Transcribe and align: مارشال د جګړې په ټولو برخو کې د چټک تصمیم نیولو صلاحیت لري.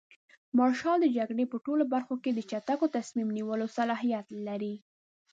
مارشال 0.57 0.97
د 1.01 1.07
جګړې 1.17 1.45
په 1.49 1.57
ټولو 1.65 1.83
برخو 1.93 2.15
کې 2.23 2.31
د 2.33 2.39
چټک 2.49 2.81
تصمیم 2.97 3.29
نیولو 3.37 3.65
صلاحیت 3.77 4.27
لري. 4.47 4.75